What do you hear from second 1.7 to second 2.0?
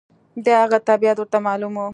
و.